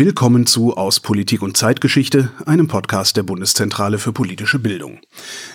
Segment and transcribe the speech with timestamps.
[0.00, 4.98] Willkommen zu Aus Politik und Zeitgeschichte, einem Podcast der Bundeszentrale für politische Bildung.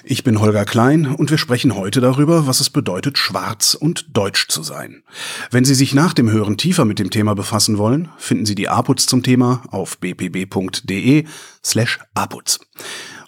[0.03, 4.47] Ich bin Holger Klein und wir sprechen heute darüber, was es bedeutet, schwarz und deutsch
[4.47, 5.01] zu sein.
[5.49, 8.69] Wenn Sie sich nach dem Hören tiefer mit dem Thema befassen wollen, finden Sie die
[8.69, 11.25] APUZ zum Thema auf bpb.de
[11.63, 12.59] slash APUZ.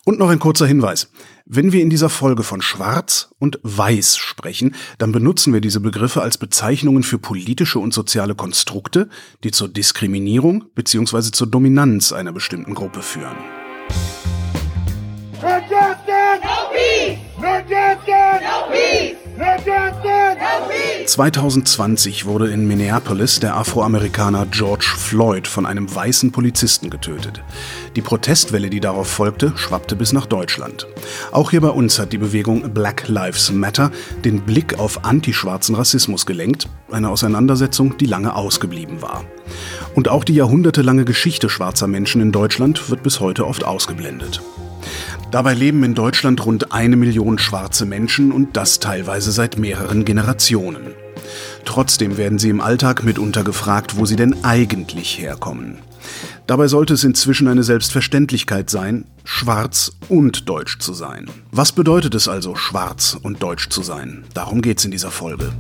[0.06, 1.10] Und noch ein kurzer Hinweis.
[1.50, 6.22] Wenn wir in dieser Folge von Schwarz und Weiß sprechen, dann benutzen wir diese Begriffe
[6.22, 9.08] als Bezeichnungen für politische und soziale Konstrukte,
[9.46, 11.32] die zur Diskriminierung bzw.
[11.32, 13.38] zur Dominanz einer bestimmten Gruppe führen.
[21.08, 27.42] 2020 wurde in Minneapolis der Afroamerikaner George Floyd von einem weißen Polizisten getötet.
[27.96, 30.86] Die Protestwelle, die darauf folgte, schwappte bis nach Deutschland.
[31.32, 33.92] Auch hier bei uns hat die Bewegung Black Lives Matter
[34.26, 39.24] den Blick auf antischwarzen Rassismus gelenkt, eine Auseinandersetzung, die lange ausgeblieben war.
[39.96, 44.42] Und auch die jahrhundertelange Geschichte schwarzer Menschen in Deutschland wird bis heute oft ausgeblendet.
[45.32, 50.94] Dabei leben in Deutschland rund eine Million schwarze Menschen und das teilweise seit mehreren Generationen.
[51.68, 55.80] Trotzdem werden sie im Alltag mitunter gefragt, wo sie denn eigentlich herkommen.
[56.48, 61.30] Dabei sollte es inzwischen eine Selbstverständlichkeit sein, schwarz und deutsch zu sein.
[61.52, 64.24] Was bedeutet es also, schwarz und deutsch zu sein?
[64.34, 65.52] Darum geht's in dieser Folge.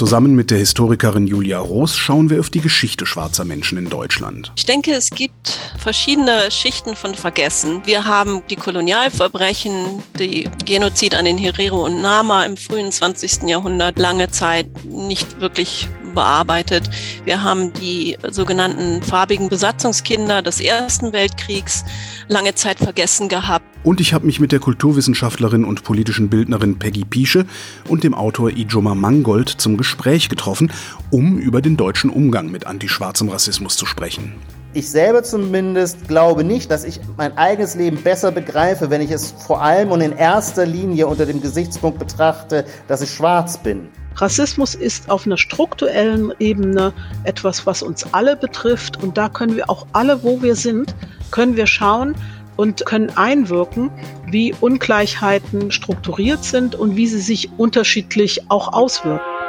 [0.00, 4.50] Zusammen mit der Historikerin Julia Roos schauen wir auf die Geschichte schwarzer Menschen in Deutschland.
[4.56, 7.82] Ich denke, es gibt verschiedene Schichten von Vergessen.
[7.84, 13.42] Wir haben die Kolonialverbrechen, die Genozid an den Herero und Nama im frühen 20.
[13.42, 16.90] Jahrhundert lange Zeit nicht wirklich bearbeitet.
[17.24, 21.84] Wir haben die sogenannten farbigen Besatzungskinder des Ersten Weltkriegs
[22.28, 23.64] lange Zeit vergessen gehabt.
[23.82, 27.46] Und ich habe mich mit der Kulturwissenschaftlerin und politischen Bildnerin Peggy Piesche
[27.88, 30.70] und dem Autor Ijoma Mangold zum Gespräch getroffen,
[31.10, 34.34] um über den deutschen Umgang mit antischwarzem Rassismus zu sprechen.
[34.72, 39.32] Ich selber zumindest glaube nicht, dass ich mein eigenes Leben besser begreife, wenn ich es
[39.32, 43.88] vor allem und in erster Linie unter dem Gesichtspunkt betrachte, dass ich schwarz bin.
[44.16, 46.92] Rassismus ist auf einer strukturellen Ebene
[47.24, 50.94] etwas, was uns alle betrifft und da können wir auch alle, wo wir sind,
[51.30, 52.14] können wir schauen
[52.56, 53.90] und können einwirken,
[54.26, 59.39] wie Ungleichheiten strukturiert sind und wie sie sich unterschiedlich auch auswirken.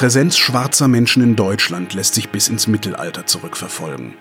[0.00, 4.14] Präsenz schwarzer Menschen in Deutschland lässt sich bis ins Mittelalter zurückverfolgen.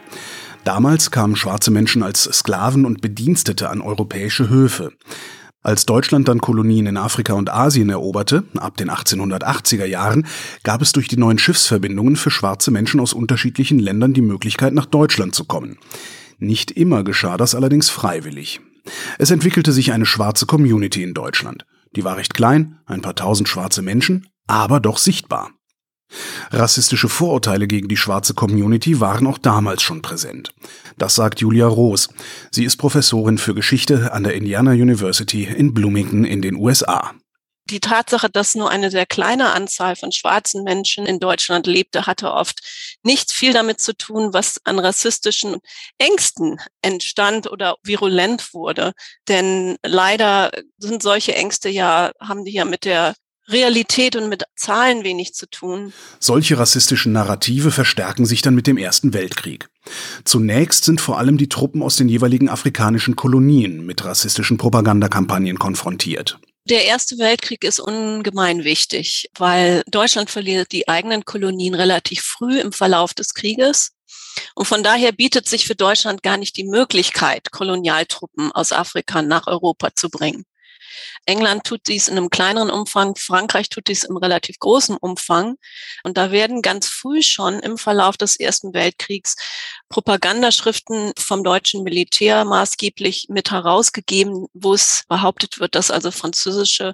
[0.66, 4.92] Damals kamen schwarze Menschen als Sklaven und Bedienstete an europäische Höfe.
[5.64, 10.28] Als Deutschland dann Kolonien in Afrika und Asien eroberte, ab den 1880er Jahren,
[10.64, 14.86] gab es durch die neuen Schiffsverbindungen für schwarze Menschen aus unterschiedlichen Ländern die Möglichkeit, nach
[14.86, 15.78] Deutschland zu kommen.
[16.40, 18.60] Nicht immer geschah das allerdings freiwillig.
[19.18, 21.66] Es entwickelte sich eine schwarze Community in Deutschland.
[21.96, 25.52] Die war recht klein, ein paar tausend schwarze Menschen, aber doch sichtbar.
[26.52, 30.54] Rassistische Vorurteile gegen die schwarze Community waren auch damals schon präsent.
[30.98, 32.10] Das sagt Julia Roos.
[32.52, 37.14] Sie ist Professorin für Geschichte an der Indiana University in Bloomington in den USA.
[37.70, 42.32] Die Tatsache, dass nur eine sehr kleine Anzahl von schwarzen Menschen in Deutschland lebte, hatte
[42.34, 42.62] oft
[43.04, 45.58] nicht viel damit zu tun, was an rassistischen
[46.00, 48.94] Ängsten entstand oder virulent wurde.
[49.28, 53.14] Denn leider sind solche Ängste ja, haben die ja mit der
[53.50, 55.94] Realität und mit Zahlen wenig zu tun.
[56.20, 59.70] Solche rassistischen Narrative verstärken sich dann mit dem Ersten Weltkrieg.
[60.24, 66.40] Zunächst sind vor allem die Truppen aus den jeweiligen afrikanischen Kolonien mit rassistischen Propagandakampagnen konfrontiert.
[66.66, 72.72] Der Erste Weltkrieg ist ungemein wichtig, weil Deutschland verliert die eigenen Kolonien relativ früh im
[72.72, 73.92] Verlauf des Krieges.
[74.54, 79.48] Und von daher bietet sich für Deutschland gar nicht die Möglichkeit, Kolonialtruppen aus Afrika nach
[79.48, 80.46] Europa zu bringen.
[81.26, 85.56] England tut dies in einem kleineren Umfang, Frankreich tut dies im relativ großen Umfang.
[86.04, 89.36] Und da werden ganz früh schon im Verlauf des Ersten Weltkriegs
[89.90, 96.94] Propagandaschriften vom deutschen Militär maßgeblich mit herausgegeben, wo es behauptet wird, dass also französische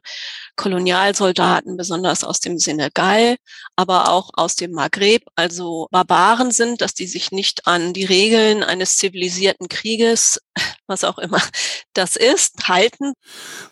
[0.56, 3.36] Kolonialsoldaten, besonders aus dem Senegal,
[3.76, 8.64] aber auch aus dem Maghreb, also Barbaren sind, dass die sich nicht an die Regeln
[8.64, 10.42] eines zivilisierten Krieges,
[10.88, 11.42] was auch immer
[11.94, 13.14] das ist, halten.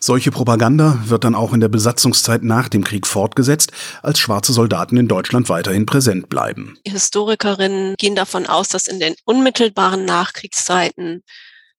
[0.00, 3.72] Solche Propaganda wird dann auch in der Besatzungszeit nach dem Krieg fortgesetzt,
[4.02, 6.78] als schwarze Soldaten in Deutschland weiterhin präsent bleiben.
[6.86, 11.22] Historikerinnen gehen davon aus, dass in den unmittelbaren Nachkriegszeiten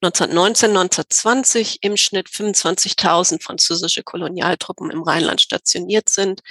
[0.01, 6.41] 1919, 1920 im Schnitt 25.000 französische Kolonialtruppen im Rheinland stationiert sind,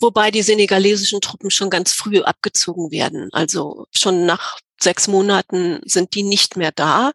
[0.00, 3.28] wobei die senegalesischen Truppen schon ganz früh abgezogen werden.
[3.32, 7.12] Also schon nach sechs Monaten sind die nicht mehr da.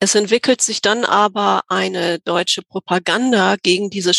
[0.00, 4.14] Es entwickelt sich dann aber eine deutsche Propaganda gegen diese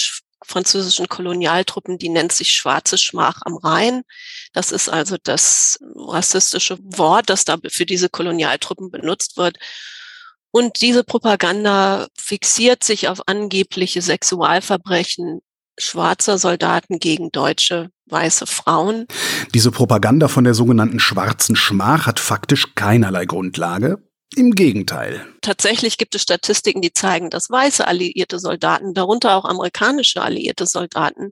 [0.46, 4.04] französischen Kolonialtruppen, die nennt sich Schwarze Schmach am Rhein.
[4.54, 9.58] Das ist also das rassistische Wort, das da für diese Kolonialtruppen benutzt wird.
[10.52, 15.42] Und diese Propaganda fixiert sich auf angebliche Sexualverbrechen
[15.80, 19.08] schwarzer Soldaten gegen deutsche weiße Frauen.
[19.54, 24.04] Diese Propaganda von der sogenannten schwarzen Schmach hat faktisch keinerlei Grundlage.
[24.36, 25.26] Im Gegenteil.
[25.42, 31.32] Tatsächlich gibt es Statistiken, die zeigen, dass weiße alliierte Soldaten, darunter auch amerikanische alliierte Soldaten,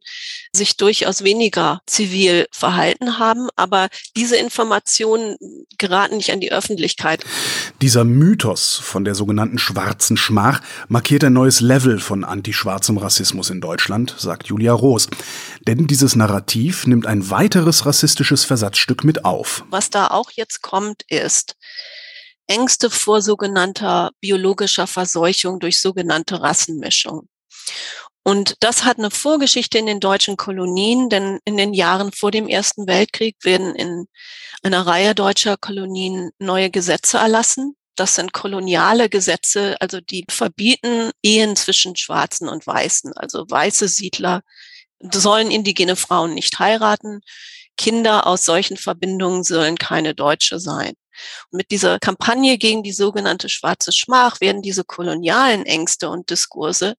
[0.54, 3.48] sich durchaus weniger zivil verhalten haben.
[3.56, 3.88] Aber
[4.18, 5.38] diese Informationen
[5.78, 7.24] geraten nicht an die Öffentlichkeit.
[7.82, 13.62] Dieser Mythos von der sogenannten schwarzen Schmach markiert ein neues Level von antischwarzem Rassismus in
[13.62, 15.08] Deutschland, sagt Julia Roos.
[15.68, 19.64] Denn dieses Narrativ nimmt ein weiteres rassistisches Versatzstück mit auf.
[19.70, 21.56] Was da auch jetzt kommt, ist,
[22.52, 27.30] Ängste vor sogenannter biologischer Verseuchung durch sogenannte Rassenmischung.
[28.24, 32.48] Und das hat eine Vorgeschichte in den deutschen Kolonien, denn in den Jahren vor dem
[32.48, 34.06] Ersten Weltkrieg werden in
[34.64, 37.76] einer Reihe deutscher Kolonien neue Gesetze erlassen.
[37.96, 43.14] Das sind koloniale Gesetze, also die verbieten Ehen zwischen Schwarzen und Weißen.
[43.14, 44.42] Also weiße Siedler
[45.00, 47.22] sollen indigene Frauen nicht heiraten.
[47.78, 50.94] Kinder aus solchen Verbindungen sollen keine Deutsche sein.
[51.52, 56.96] Und mit dieser Kampagne gegen die sogenannte schwarze Schmach werden diese kolonialen Ängste und Diskurse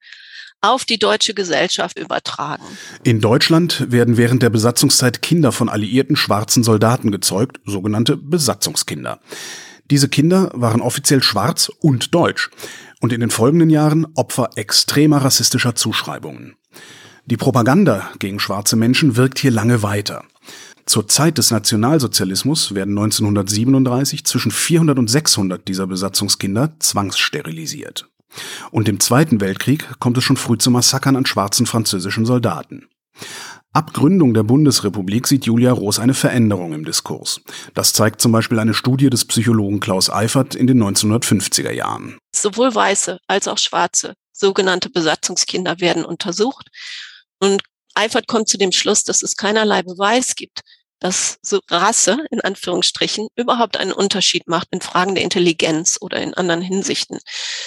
[0.62, 2.62] auf die deutsche Gesellschaft übertragen.
[3.02, 9.20] In Deutschland werden während der Besatzungszeit Kinder von alliierten schwarzen Soldaten gezeugt, sogenannte Besatzungskinder.
[9.90, 12.50] Diese Kinder waren offiziell schwarz und deutsch
[13.00, 16.54] und in den folgenden Jahren Opfer extremer rassistischer Zuschreibungen.
[17.26, 20.24] Die Propaganda gegen schwarze Menschen wirkt hier lange weiter.
[20.87, 28.08] Zur Zeit des Nationalsozialismus werden 1937 zwischen 400 und 600 dieser Besatzungskinder zwangssterilisiert.
[28.70, 32.88] Und im Zweiten Weltkrieg kommt es schon früh zu Massakern an schwarzen französischen Soldaten.
[33.75, 37.40] Ab Gründung der Bundesrepublik sieht Julia Roos eine Veränderung im Diskurs.
[37.73, 42.19] Das zeigt zum Beispiel eine Studie des Psychologen Klaus Eifert in den 1950er Jahren.
[42.34, 46.69] Sowohl weiße als auch schwarze sogenannte Besatzungskinder werden untersucht.
[47.38, 47.62] Und
[47.94, 50.61] Eifert kommt zu dem Schluss, dass es keinerlei Beweis gibt,
[51.02, 56.32] dass so Rasse in Anführungsstrichen überhaupt einen Unterschied macht in Fragen der Intelligenz oder in
[56.34, 57.19] anderen Hinsichten,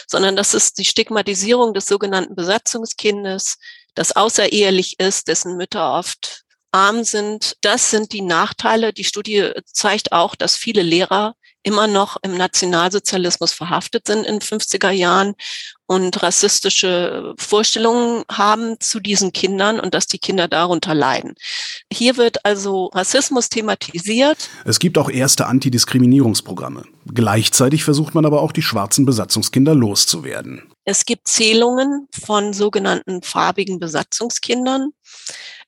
[0.07, 3.57] sondern dass es die Stigmatisierung des sogenannten Besatzungskindes,
[3.93, 8.93] das außerehelich ist, dessen Mütter oft arm sind, das sind die Nachteile.
[8.93, 11.35] Die Studie zeigt auch, dass viele Lehrer
[11.65, 15.33] immer noch im Nationalsozialismus verhaftet sind in 50er Jahren
[15.87, 21.33] und rassistische Vorstellungen haben zu diesen Kindern und dass die Kinder darunter leiden.
[21.91, 24.49] Hier wird also Rassismus thematisiert.
[24.63, 26.83] Es gibt auch erste Antidiskriminierungsprogramme.
[27.11, 30.71] Gleichzeitig versucht man aber auch die schwarzen Besatzungskinder loszuwerden.
[30.85, 34.91] Es gibt Zählungen von sogenannten farbigen Besatzungskindern.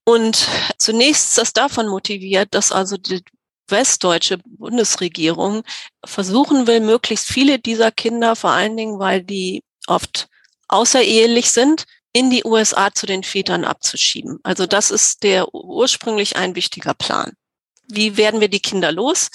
[0.04, 0.48] Und
[0.78, 3.24] zunächst ist das davon motiviert, dass also die
[3.68, 5.64] westdeutsche Bundesregierung
[6.06, 10.28] versuchen will, möglichst viele dieser Kinder, vor allen Dingen, weil die oft
[10.68, 14.40] außerehelich sind, in die USA zu den Vätern abzuschieben.
[14.44, 17.34] Also das ist der ursprünglich ein wichtiger Plan.
[17.88, 19.30] Wie werden wir die Kinder los?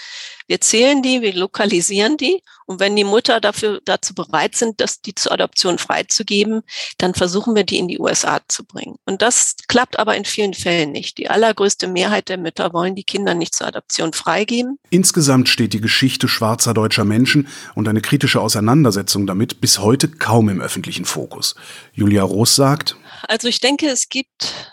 [0.46, 5.00] Wir zählen die, wir lokalisieren die und wenn die Mutter dafür dazu bereit sind, das
[5.00, 6.62] die zur Adoption freizugeben,
[6.98, 8.96] dann versuchen wir die in die USA zu bringen.
[9.04, 11.18] Und das klappt aber in vielen Fällen nicht.
[11.18, 14.78] Die allergrößte Mehrheit der Mütter wollen die Kinder nicht zur Adoption freigeben.
[14.90, 20.48] Insgesamt steht die Geschichte schwarzer deutscher Menschen und eine kritische Auseinandersetzung damit bis heute kaum
[20.48, 21.54] im öffentlichen Fokus.
[21.92, 22.96] Julia Roos sagt,
[23.28, 24.72] also ich denke, es gibt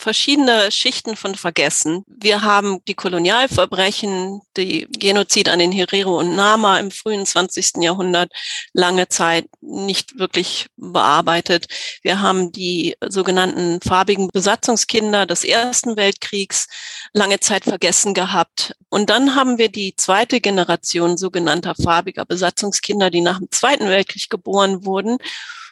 [0.00, 2.04] verschiedene Schichten von Vergessen.
[2.06, 7.82] Wir haben die Kolonialverbrechen, die Genozid an den Herero und Nama im frühen 20.
[7.82, 8.32] Jahrhundert
[8.72, 11.66] lange Zeit nicht wirklich bearbeitet.
[12.02, 16.66] Wir haben die sogenannten farbigen Besatzungskinder des Ersten Weltkriegs
[17.12, 18.74] lange Zeit vergessen gehabt.
[18.88, 24.30] Und dann haben wir die zweite Generation sogenannter farbiger Besatzungskinder, die nach dem Zweiten Weltkrieg
[24.30, 25.18] geboren wurden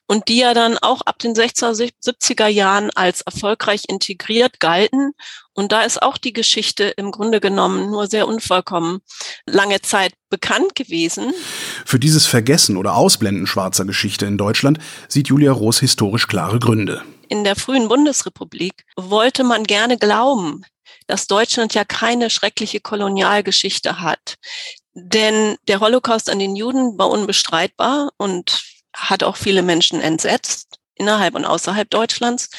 [0.08, 5.12] und die ja dann auch ab den 60er, 70er Jahren als erfolgreich integriert galten.
[5.52, 9.00] Und da ist auch die Geschichte im Grunde genommen nur sehr unvollkommen
[9.44, 11.32] lange Zeit bekannt gewesen.
[11.84, 17.02] Für dieses Vergessen oder Ausblenden schwarzer Geschichte in Deutschland sieht Julia Roos historisch klare Gründe.
[17.28, 20.64] In der frühen Bundesrepublik wollte man gerne glauben,
[21.06, 24.36] dass Deutschland ja keine schreckliche Kolonialgeschichte hat.
[24.94, 31.34] Denn der Holocaust an den Juden war unbestreitbar und hat auch viele Menschen entsetzt, innerhalb
[31.34, 32.50] und außerhalb Deutschlands.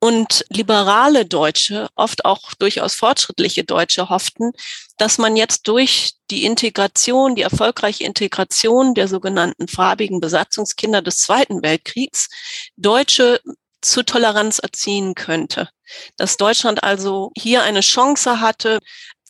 [0.00, 4.52] Und liberale Deutsche, oft auch durchaus fortschrittliche Deutsche, hofften,
[4.98, 11.62] dass man jetzt durch die Integration, die erfolgreiche Integration der sogenannten farbigen Besatzungskinder des Zweiten
[11.62, 12.28] Weltkriegs,
[12.76, 13.40] Deutsche
[13.80, 15.70] zu Toleranz erziehen könnte.
[16.18, 18.80] Dass Deutschland also hier eine Chance hatte,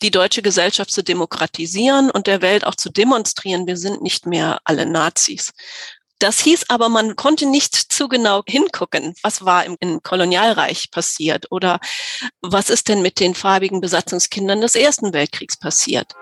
[0.02, 4.60] die deutsche Gesellschaft zu demokratisieren und der Welt auch zu demonstrieren, wir sind nicht mehr
[4.64, 5.52] alle Nazis.
[6.18, 11.50] Das hieß aber, man konnte nicht zu genau hingucken, was war im, im, Kolonialreich passiert
[11.50, 11.80] oder
[12.40, 16.12] was ist denn mit den farbigen Besatzungskindern des Ersten Weltkriegs passiert.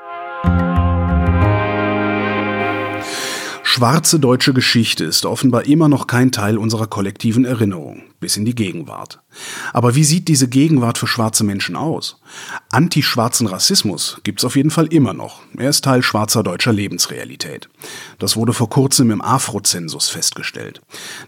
[3.74, 8.54] Schwarze deutsche Geschichte ist offenbar immer noch kein Teil unserer kollektiven Erinnerung, bis in die
[8.54, 9.22] Gegenwart.
[9.72, 12.20] Aber wie sieht diese Gegenwart für schwarze Menschen aus?
[12.70, 15.40] Anti-schwarzen Rassismus gibt's auf jeden Fall immer noch.
[15.56, 17.70] Er ist Teil schwarzer deutscher Lebensrealität.
[18.18, 20.82] Das wurde vor kurzem im Afrozensus festgestellt.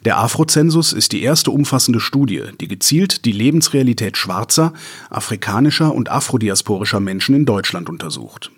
[0.05, 4.75] Der Afrozensus ist die erste umfassende Studie, die gezielt die Lebensrealität schwarzer,
[5.09, 8.51] afrikanischer und afrodiasporischer Menschen in Deutschland untersucht.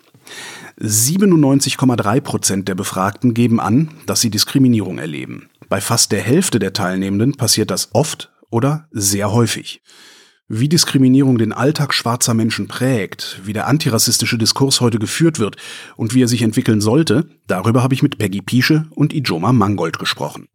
[0.81, 5.49] 97,3 Prozent der Befragten geben an, dass sie Diskriminierung erleben.
[5.69, 9.83] Bei fast der Hälfte der Teilnehmenden passiert das oft oder sehr häufig.
[10.49, 15.57] Wie Diskriminierung den Alltag schwarzer Menschen prägt, wie der antirassistische Diskurs heute geführt wird
[15.97, 19.99] und wie er sich entwickeln sollte, darüber habe ich mit Peggy Piesche und Ijoma Mangold
[19.99, 20.47] gesprochen.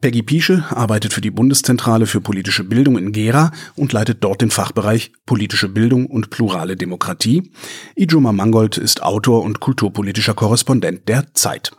[0.00, 4.52] Peggy Piesche arbeitet für die Bundeszentrale für politische Bildung in Gera und leitet dort den
[4.52, 7.50] Fachbereich Politische Bildung und plurale Demokratie.
[7.96, 11.72] Ijoma Mangold ist Autor und kulturpolitischer Korrespondent der Zeit.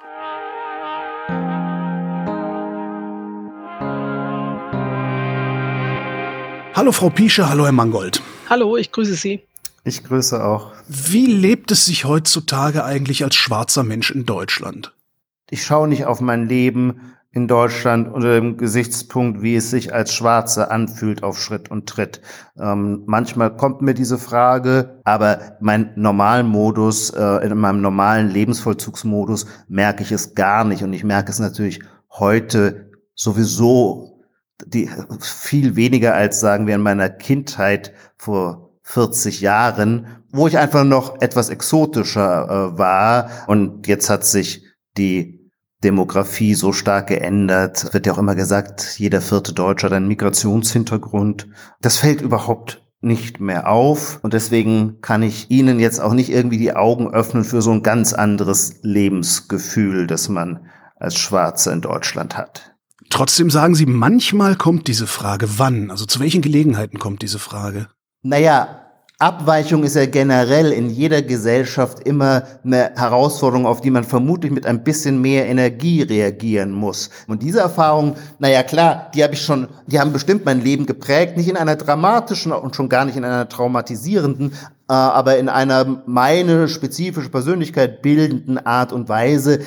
[6.75, 8.21] Hallo Frau Piesche, hallo Herr Mangold.
[8.49, 9.47] Hallo, ich grüße Sie.
[9.85, 10.73] Ich grüße auch.
[10.89, 14.93] Wie lebt es sich heutzutage eigentlich als schwarzer Mensch in Deutschland?
[15.49, 20.13] Ich schaue nicht auf mein Leben in Deutschland unter dem Gesichtspunkt, wie es sich als
[20.13, 22.19] Schwarze anfühlt auf Schritt und Tritt.
[22.59, 30.03] Ähm, manchmal kommt mir diese Frage, aber mein Normalmodus, äh, in meinem normalen Lebensvollzugsmodus merke
[30.03, 30.83] ich es gar nicht.
[30.83, 31.79] Und ich merke es natürlich
[32.09, 34.14] heute sowieso
[34.65, 34.89] die
[35.21, 41.21] viel weniger als sagen wir in meiner Kindheit vor 40 Jahren, wo ich einfach noch
[41.21, 44.63] etwas exotischer äh, war und jetzt hat sich
[44.97, 45.51] die
[45.83, 47.93] Demografie so stark geändert.
[47.93, 51.47] Wird ja auch immer gesagt, jeder vierte Deutsche hat einen Migrationshintergrund.
[51.81, 56.57] Das fällt überhaupt nicht mehr auf und deswegen kann ich Ihnen jetzt auch nicht irgendwie
[56.57, 62.37] die Augen öffnen für so ein ganz anderes Lebensgefühl, das man als Schwarze in Deutschland
[62.37, 62.74] hat.
[63.15, 65.89] Trotzdem sagen Sie, manchmal kommt diese Frage, wann?
[65.89, 67.87] Also zu welchen Gelegenheiten kommt diese Frage?
[68.23, 68.81] Naja,
[69.19, 74.65] Abweichung ist ja generell in jeder Gesellschaft immer eine Herausforderung, auf die man vermutlich mit
[74.65, 77.09] ein bisschen mehr Energie reagieren muss.
[77.27, 81.37] Und diese Erfahrung, naja klar, die habe ich schon, die haben bestimmt mein Leben geprägt,
[81.37, 86.03] nicht in einer dramatischen und schon gar nicht in einer traumatisierenden, äh, aber in einer
[86.05, 89.61] meine spezifische Persönlichkeit bildenden Art und Weise,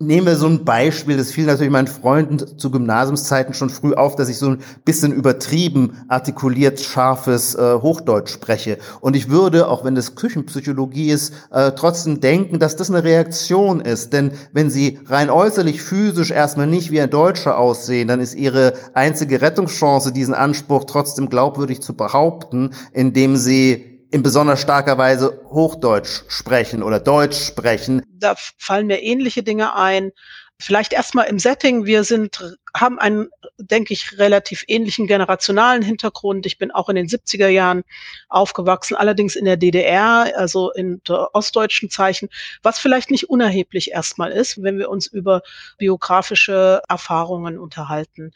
[0.00, 4.16] Nehmen wir so ein Beispiel, das fiel natürlich meinen Freunden zu Gymnasiumszeiten schon früh auf,
[4.16, 8.78] dass ich so ein bisschen übertrieben artikuliert scharfes äh, Hochdeutsch spreche.
[9.00, 13.80] Und ich würde, auch wenn das Küchenpsychologie ist, äh, trotzdem denken, dass das eine Reaktion
[13.80, 14.12] ist.
[14.12, 18.74] Denn wenn sie rein äußerlich physisch erstmal nicht wie ein Deutscher aussehen, dann ist ihre
[18.94, 26.22] einzige Rettungschance, diesen Anspruch trotzdem glaubwürdig zu behaupten, indem sie in besonders starker Weise Hochdeutsch
[26.28, 28.00] sprechen oder Deutsch sprechen.
[28.12, 30.12] Da fallen mir ähnliche Dinge ein.
[30.60, 31.84] Vielleicht erstmal im Setting.
[31.84, 33.28] Wir sind, haben einen,
[33.58, 36.46] denke ich, relativ ähnlichen generationalen Hintergrund.
[36.46, 37.82] Ich bin auch in den 70er Jahren
[38.28, 42.28] aufgewachsen, allerdings in der DDR, also in ostdeutschen Zeichen,
[42.62, 45.42] was vielleicht nicht unerheblich erstmal ist, wenn wir uns über
[45.76, 48.32] biografische Erfahrungen unterhalten.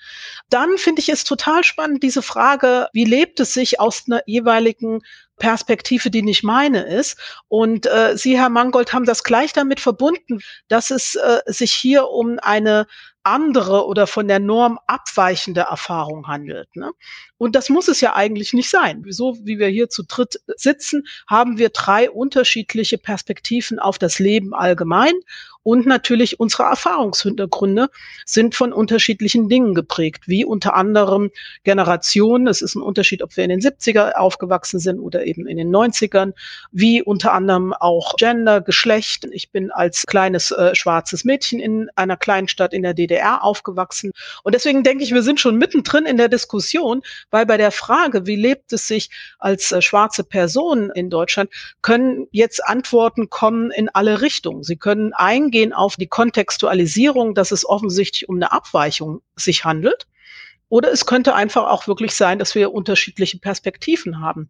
[0.50, 5.02] Dann finde ich es total spannend, diese Frage, wie lebt es sich aus einer jeweiligen
[5.38, 7.18] Perspektive, die nicht meine ist.
[7.48, 12.08] Und äh, Sie, Herr Mangold, haben das gleich damit verbunden, dass es äh, sich hier
[12.08, 12.86] um eine
[13.22, 16.74] andere oder von der Norm abweichende Erfahrung handelt.
[16.74, 16.92] Ne?
[17.36, 19.04] Und das muss es ja eigentlich nicht sein.
[19.08, 24.54] So wie wir hier zu dritt sitzen, haben wir drei unterschiedliche Perspektiven auf das Leben
[24.54, 25.12] allgemein
[25.68, 27.90] und natürlich unsere Erfahrungshintergründe
[28.24, 31.30] sind von unterschiedlichen Dingen geprägt, wie unter anderem
[31.62, 32.46] Generationen.
[32.46, 35.68] Es ist ein Unterschied, ob wir in den 70er aufgewachsen sind oder eben in den
[35.68, 36.32] 90ern,
[36.72, 39.28] wie unter anderem auch Gender, Geschlecht.
[39.30, 44.12] Ich bin als kleines äh, schwarzes Mädchen in einer kleinen Stadt in der DDR aufgewachsen.
[44.44, 48.26] Und deswegen denke ich, wir sind schon mittendrin in der Diskussion, weil bei der Frage,
[48.26, 51.50] wie lebt es sich als äh, schwarze Person in Deutschland,
[51.82, 54.62] können jetzt Antworten kommen in alle Richtungen.
[54.62, 60.06] Sie können eingehen auf die Kontextualisierung, dass es offensichtlich um eine Abweichung sich handelt
[60.68, 64.48] Oder es könnte einfach auch wirklich sein, dass wir unterschiedliche Perspektiven haben.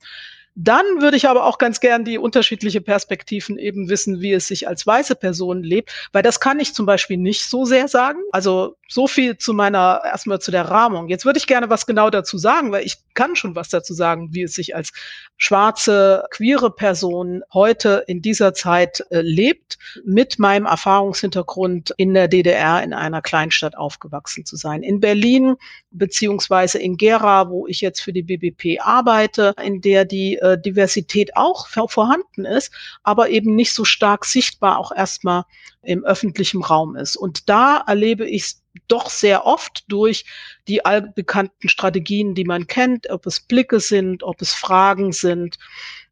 [0.55, 4.67] Dann würde ich aber auch ganz gern die unterschiedliche Perspektiven eben wissen, wie es sich
[4.67, 8.19] als weiße Person lebt, weil das kann ich zum Beispiel nicht so sehr sagen.
[8.33, 11.09] Also so viel zu meiner, erstmal zu der Rahmung.
[11.09, 14.31] Jetzt würde ich gerne was genau dazu sagen, weil ich kann schon was dazu sagen,
[14.33, 14.93] wie es sich als
[15.37, 22.83] schwarze, queere Person heute in dieser Zeit äh, lebt, mit meinem Erfahrungshintergrund in der DDR
[22.83, 24.83] in einer Kleinstadt aufgewachsen zu sein.
[24.83, 25.57] In Berlin
[25.91, 31.37] beziehungsweise in Gera, wo ich jetzt für die BBP arbeite, in der die äh, Diversität
[31.37, 35.45] auch vorhanden ist, aber eben nicht so stark sichtbar auch erstmal
[35.83, 37.17] im öffentlichen Raum ist.
[37.17, 40.25] Und da erlebe ich doch sehr oft durch
[40.69, 45.59] die allbekannten Strategien, die man kennt, ob es Blicke sind, ob es Fragen sind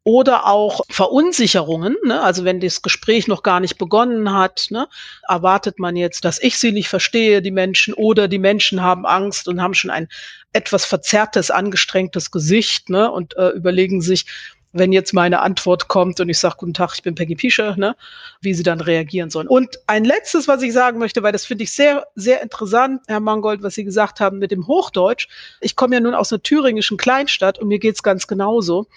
[0.07, 1.97] oder auch Verunsicherungen.
[2.05, 2.21] Ne?
[2.21, 4.87] Also wenn das Gespräch noch gar nicht begonnen hat, ne?
[5.27, 9.49] erwartet man jetzt, dass ich sie nicht verstehe, die Menschen, oder die Menschen haben Angst
[9.49, 10.07] und haben schon ein
[10.53, 13.11] etwas verzerrtes, angestrengtes Gesicht ne?
[13.11, 14.25] und äh, überlegen sich,
[14.71, 17.95] wenn jetzt meine Antwort kommt und ich sage, guten Tag, ich bin Peggy Pischer, ne,
[18.41, 19.47] wie sie dann reagieren sollen.
[19.47, 23.19] Und ein letztes, was ich sagen möchte, weil das finde ich sehr, sehr interessant, Herr
[23.19, 25.27] Mangold, was Sie gesagt haben mit dem Hochdeutsch.
[25.61, 28.87] Ich komme ja nun aus einer thüringischen Kleinstadt und mir geht's ganz genauso.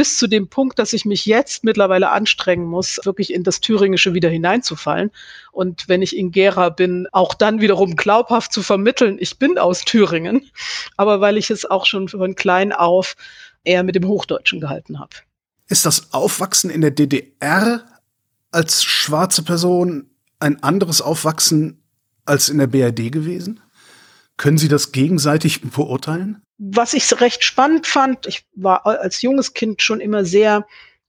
[0.00, 4.14] Bis zu dem Punkt, dass ich mich jetzt mittlerweile anstrengen muss, wirklich in das Thüringische
[4.14, 5.10] wieder hineinzufallen.
[5.52, 9.82] Und wenn ich in Gera bin, auch dann wiederum glaubhaft zu vermitteln, ich bin aus
[9.82, 10.50] Thüringen.
[10.96, 13.14] Aber weil ich es auch schon von klein auf
[13.62, 15.16] eher mit dem Hochdeutschen gehalten habe.
[15.68, 17.84] Ist das Aufwachsen in der DDR
[18.52, 21.82] als schwarze Person ein anderes Aufwachsen
[22.24, 23.60] als in der BRD gewesen?
[24.38, 26.40] Können Sie das gegenseitig beurteilen?
[26.62, 30.66] Was ich recht spannend fand, ich war als junges Kind schon immer sehr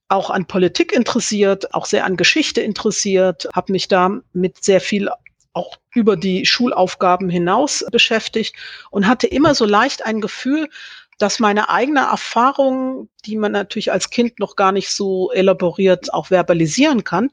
[0.08, 5.10] auch an Politik interessiert, auch sehr an Geschichte interessiert, habe mich da mit sehr viel
[5.52, 8.56] auch über die Schulaufgaben hinaus beschäftigt
[8.90, 10.70] und hatte immer so leicht ein Gefühl,
[11.18, 16.28] dass meine eigene Erfahrung, die man natürlich als Kind noch gar nicht so elaboriert auch
[16.28, 17.30] verbalisieren kann,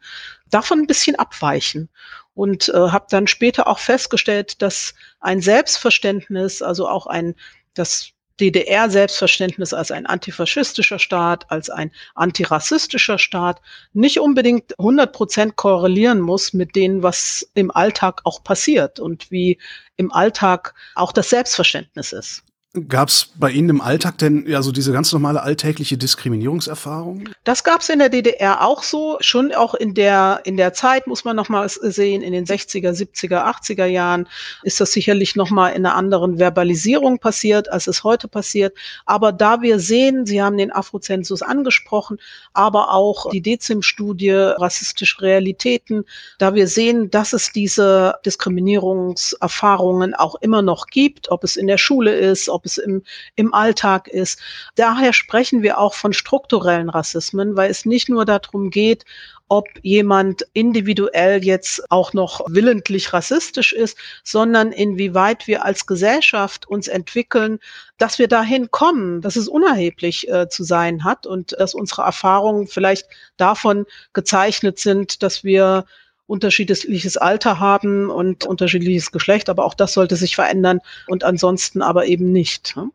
[0.50, 1.90] davon ein bisschen abweichen.
[2.34, 7.36] Und äh, habe dann später auch festgestellt, dass ein Selbstverständnis, also auch ein
[7.74, 13.62] das DDR-Selbstverständnis als ein antifaschistischer Staat, als ein antirassistischer Staat
[13.94, 19.60] nicht unbedingt 100 Prozent korrelieren muss mit dem, was im Alltag auch passiert und wie
[19.98, 22.44] im Alltag auch das Selbstverständnis ist.
[22.88, 27.30] Gab es bei Ihnen im Alltag denn ja so diese ganz normale alltägliche Diskriminierungserfahrung?
[27.44, 31.08] Das gab es in der DDR auch so, schon auch in der in der Zeit
[31.08, 34.28] muss man noch mal sehen, in den 60er, 70er, 80er Jahren
[34.62, 38.78] ist das sicherlich noch mal in einer anderen Verbalisierung passiert, als es heute passiert.
[39.08, 42.20] Aber da wir sehen, Sie haben den Afrozensus angesprochen,
[42.54, 46.06] aber auch die Dezim-Studie rassistische Realitäten,
[46.38, 51.80] da wir sehen, dass es diese Diskriminierungserfahrungen auch immer noch gibt, ob es in der
[51.80, 53.04] Schule ist, ob es im,
[53.36, 54.40] im Alltag ist.
[54.76, 59.06] Daher sprechen wir auch von strukturellen Rassismen, weil es nicht nur darum geht,
[59.48, 66.88] ob jemand individuell jetzt auch noch willentlich rassistisch ist, sondern inwieweit wir als Gesellschaft uns
[66.88, 67.60] entwickeln,
[67.98, 72.68] dass wir dahin kommen, dass es unerheblich äh, zu sein hat und dass unsere Erfahrungen
[72.68, 75.86] vielleicht davon gezeichnet sind, dass wir
[76.30, 82.06] unterschiedliches Alter haben und unterschiedliches Geschlecht, aber auch das sollte sich verändern und ansonsten aber
[82.06, 82.76] eben nicht.
[82.76, 82.90] Ne?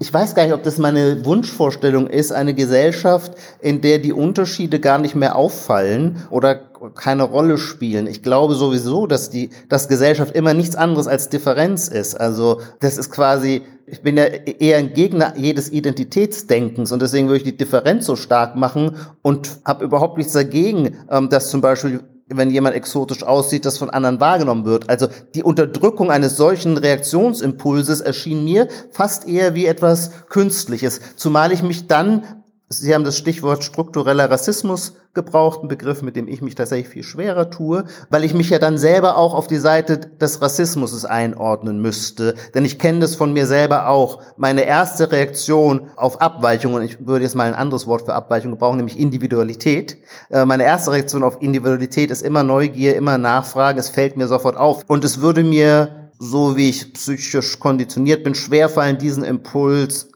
[0.00, 4.80] Ich weiß gar nicht, ob das meine Wunschvorstellung ist, eine Gesellschaft, in der die Unterschiede
[4.80, 6.56] gar nicht mehr auffallen oder
[6.94, 8.06] keine Rolle spielen.
[8.06, 12.14] Ich glaube sowieso, dass die, dass Gesellschaft immer nichts anderes als Differenz ist.
[12.14, 17.38] Also, das ist quasi, ich bin ja eher ein Gegner jedes Identitätsdenkens und deswegen würde
[17.38, 22.00] ich die Differenz so stark machen und habe überhaupt nichts dagegen, ähm, dass zum Beispiel
[22.28, 24.88] wenn jemand exotisch aussieht, das von anderen wahrgenommen wird.
[24.88, 31.62] Also die Unterdrückung eines solchen Reaktionsimpulses erschien mir fast eher wie etwas Künstliches, zumal ich
[31.62, 32.37] mich dann
[32.70, 37.02] Sie haben das Stichwort struktureller Rassismus gebraucht, ein Begriff, mit dem ich mich tatsächlich viel
[37.02, 41.80] schwerer tue, weil ich mich ja dann selber auch auf die Seite des Rassismus einordnen
[41.80, 42.34] müsste.
[42.54, 44.20] Denn ich kenne das von mir selber auch.
[44.36, 48.50] Meine erste Reaktion auf Abweichung, und ich würde jetzt mal ein anderes Wort für Abweichung
[48.50, 49.96] gebrauchen, nämlich Individualität.
[50.28, 54.58] Äh, meine erste Reaktion auf Individualität ist immer Neugier, immer Nachfragen, es fällt mir sofort
[54.58, 54.84] auf.
[54.88, 60.08] Und es würde mir so wie ich psychisch konditioniert bin, schwerfallen, diesen Impuls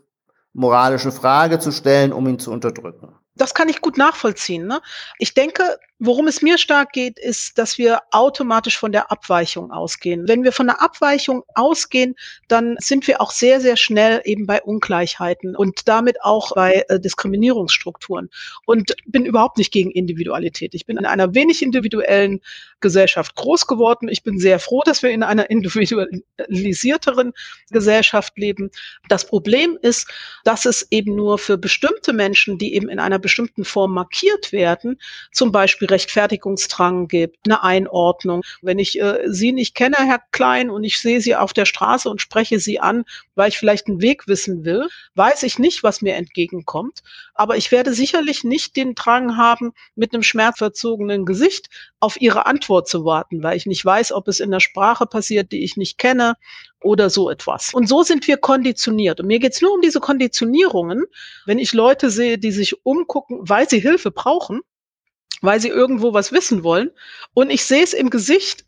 [0.53, 3.15] moralische Frage zu stellen, um ihn zu unterdrücken.
[3.35, 4.67] Das kann ich gut nachvollziehen.
[4.67, 4.81] Ne?
[5.19, 10.27] Ich denke, Worum es mir stark geht, ist, dass wir automatisch von der Abweichung ausgehen.
[10.27, 12.17] Wenn wir von der Abweichung ausgehen,
[12.49, 16.99] dann sind wir auch sehr, sehr schnell eben bei Ungleichheiten und damit auch bei äh,
[16.99, 18.31] Diskriminierungsstrukturen.
[18.67, 20.75] Und bin überhaupt nicht gegen Individualität.
[20.75, 22.41] Ich bin in einer wenig individuellen
[22.81, 24.09] Gesellschaft groß geworden.
[24.09, 27.33] Ich bin sehr froh, dass wir in einer individualisierteren
[27.71, 28.73] Gesellschaft leben.
[29.09, 30.11] Das Problem ist,
[30.43, 35.01] dass es eben nur für bestimmte Menschen, die eben in einer bestimmten Form markiert werden,
[35.31, 38.43] zum Beispiel Rechtfertigungsdrang gibt, eine Einordnung.
[38.61, 42.11] Wenn ich äh, Sie nicht kenne, Herr Klein, und ich sehe Sie auf der Straße
[42.11, 46.03] und spreche Sie an, weil ich vielleicht einen Weg wissen will, weiß ich nicht, was
[46.03, 47.03] mir entgegenkommt.
[47.35, 51.69] Aber ich werde sicherlich nicht den Drang haben, mit einem schmerzverzogenen Gesicht
[52.01, 55.53] auf Ihre Antwort zu warten, weil ich nicht weiß, ob es in der Sprache passiert,
[55.53, 56.37] die ich nicht kenne
[56.81, 57.73] oder so etwas.
[57.75, 59.21] Und so sind wir konditioniert.
[59.21, 61.05] Und mir geht es nur um diese Konditionierungen.
[61.47, 64.61] Wenn ich Leute sehe, die sich umgucken, weil sie Hilfe brauchen,
[65.41, 66.91] weil sie irgendwo was wissen wollen.
[67.35, 68.65] Und ich sehe es im Gesicht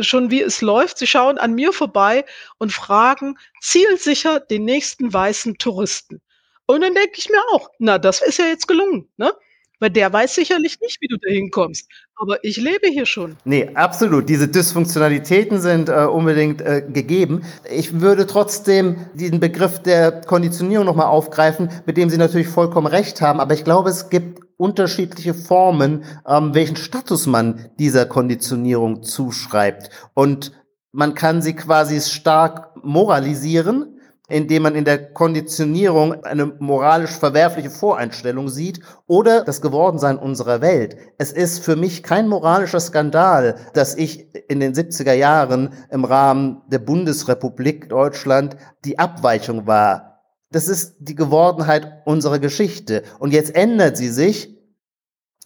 [0.00, 0.98] schon, wie es läuft.
[0.98, 2.24] Sie schauen an mir vorbei
[2.58, 6.20] und fragen zielsicher den nächsten weißen Touristen.
[6.66, 9.34] Und dann denke ich mir auch, na, das ist ja jetzt gelungen, ne?
[9.80, 11.90] Weil der weiß sicherlich nicht, wie du da hinkommst.
[12.22, 13.36] Aber ich lebe hier schon.
[13.44, 14.28] Nee, absolut.
[14.28, 17.44] Diese Dysfunktionalitäten sind äh, unbedingt äh, gegeben.
[17.74, 23.22] Ich würde trotzdem diesen Begriff der Konditionierung nochmal aufgreifen, mit dem Sie natürlich vollkommen recht
[23.22, 23.40] haben.
[23.40, 29.88] Aber ich glaube, es gibt unterschiedliche Formen, ähm, welchen Status man dieser Konditionierung zuschreibt.
[30.12, 30.52] Und
[30.92, 33.99] man kann sie quasi stark moralisieren
[34.30, 40.96] indem man in der Konditionierung eine moralisch verwerfliche Voreinstellung sieht oder das Gewordensein unserer Welt.
[41.18, 46.62] Es ist für mich kein moralischer Skandal, dass ich in den 70er Jahren im Rahmen
[46.68, 50.22] der Bundesrepublik Deutschland die Abweichung war.
[50.52, 53.02] Das ist die Gewordenheit unserer Geschichte.
[53.18, 54.59] Und jetzt ändert sie sich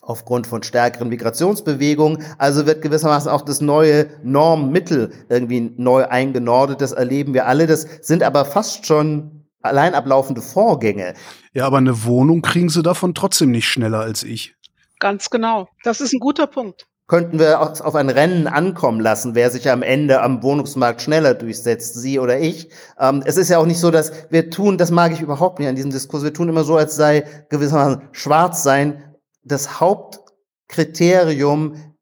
[0.07, 2.23] aufgrund von stärkeren Migrationsbewegungen.
[2.39, 6.81] Also wird gewissermaßen auch das neue Normmittel irgendwie neu eingenordet.
[6.81, 7.67] Das erleben wir alle.
[7.67, 11.15] Das sind aber fast schon allein ablaufende Vorgänge.
[11.53, 14.55] Ja, aber eine Wohnung kriegen sie davon trotzdem nicht schneller als ich.
[15.01, 15.69] Ganz genau.
[15.83, 16.87] Das ist ein guter Punkt.
[17.07, 21.97] Könnten wir auf ein Rennen ankommen lassen, wer sich am Ende am Wohnungsmarkt schneller durchsetzt,
[21.97, 22.71] Sie oder ich.
[22.99, 25.69] Ähm, es ist ja auch nicht so, dass wir tun, das mag ich überhaupt nicht
[25.69, 29.14] an diesem Diskurs, wir tun immer so, als sei gewissermaßen schwarz sein
[29.45, 31.95] das Hauptkriterium,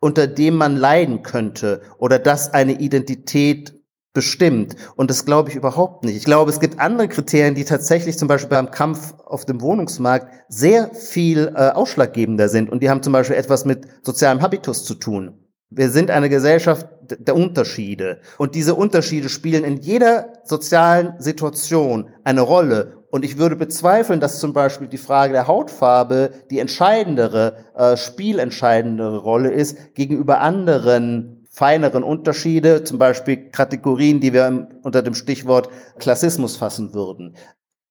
[0.00, 3.72] unter dem man leiden könnte oder das eine Identität
[4.12, 4.74] bestimmt.
[4.96, 6.16] Und das glaube ich überhaupt nicht.
[6.16, 10.28] Ich glaube, es gibt andere Kriterien, die tatsächlich zum Beispiel beim Kampf auf dem Wohnungsmarkt
[10.48, 12.70] sehr viel äh, ausschlaggebender sind.
[12.70, 15.40] Und die haben zum Beispiel etwas mit sozialem Habitus zu tun.
[15.70, 18.20] Wir sind eine Gesellschaft der Unterschiede.
[18.38, 23.03] Und diese Unterschiede spielen in jeder sozialen Situation eine Rolle.
[23.14, 29.18] Und ich würde bezweifeln, dass zum Beispiel die Frage der Hautfarbe die entscheidendere, äh, spielentscheidendere
[29.18, 35.68] Rolle ist gegenüber anderen feineren Unterschiede, zum Beispiel Kategorien, die wir unter dem Stichwort
[36.00, 37.36] Klassismus fassen würden.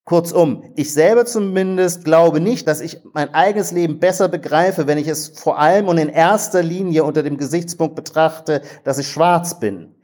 [0.03, 5.07] Kurzum, ich selber zumindest glaube nicht, dass ich mein eigenes Leben besser begreife, wenn ich
[5.07, 9.95] es vor allem und in erster Linie unter dem Gesichtspunkt betrachte, dass ich schwarz bin.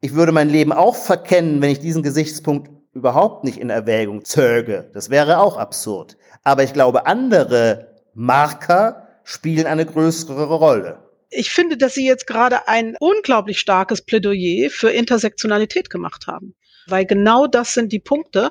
[0.00, 4.90] Ich würde mein Leben auch verkennen, wenn ich diesen Gesichtspunkt überhaupt nicht in Erwägung zöge.
[4.92, 6.16] Das wäre auch absurd.
[6.42, 10.98] Aber ich glaube, andere Marker spielen eine größere Rolle.
[11.30, 16.54] Ich finde, dass Sie jetzt gerade ein unglaublich starkes Plädoyer für Intersektionalität gemacht haben.
[16.88, 18.50] Weil genau das sind die Punkte,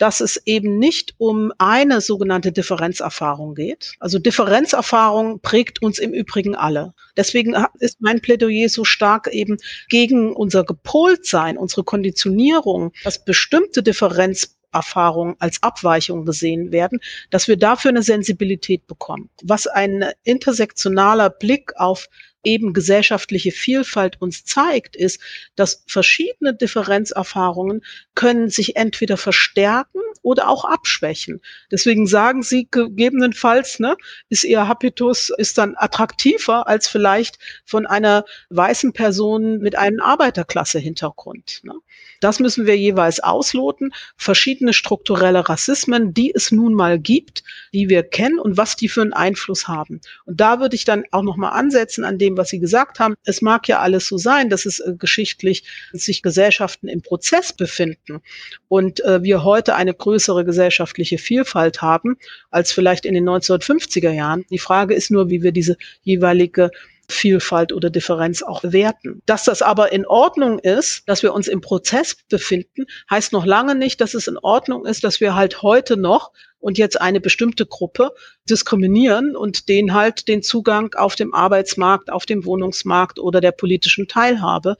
[0.00, 3.92] dass es eben nicht um eine sogenannte Differenzerfahrung geht.
[4.00, 6.94] Also Differenzerfahrung prägt uns im Übrigen alle.
[7.18, 9.58] Deswegen ist mein Plädoyer so stark eben
[9.90, 17.56] gegen unser Gepoltsein, unsere Konditionierung, dass bestimmte Differenz Erfahrungen als Abweichung gesehen werden, dass wir
[17.56, 19.28] dafür eine Sensibilität bekommen.
[19.42, 22.08] Was ein intersektionaler Blick auf
[22.44, 25.20] eben gesellschaftliche Vielfalt uns zeigt, ist,
[25.56, 27.82] dass verschiedene Differenzerfahrungen
[28.14, 31.40] können sich entweder verstärken oder auch abschwächen.
[31.70, 33.96] Deswegen sagen Sie gegebenenfalls, ne,
[34.28, 41.60] ist Ihr Habitus ist dann attraktiver als vielleicht von einer weißen Person mit einem Arbeiterklasse-Hintergrund.
[41.64, 41.74] Ne?
[42.20, 43.92] Das müssen wir jeweils ausloten.
[44.16, 49.02] Verschiedene strukturelle Rassismen, die es nun mal gibt, die wir kennen und was die für
[49.02, 50.00] einen Einfluss haben.
[50.26, 53.14] Und da würde ich dann auch nochmal ansetzen an dem, was Sie gesagt haben.
[53.24, 58.20] Es mag ja alles so sein, dass es äh, geschichtlich sich Gesellschaften im Prozess befinden
[58.68, 62.16] und äh, wir heute eine größere gesellschaftliche Vielfalt haben
[62.50, 64.44] als vielleicht in den 1950er Jahren.
[64.50, 66.70] Die Frage ist nur, wie wir diese jeweilige
[67.10, 69.22] Vielfalt oder Differenz auch werten.
[69.26, 73.74] Dass das aber in Ordnung ist, dass wir uns im Prozess befinden, heißt noch lange
[73.74, 77.66] nicht, dass es in Ordnung ist, dass wir halt heute noch und jetzt eine bestimmte
[77.66, 78.12] Gruppe
[78.48, 84.08] diskriminieren und denen halt den Zugang auf dem Arbeitsmarkt, auf dem Wohnungsmarkt oder der politischen
[84.08, 84.76] Teilhabe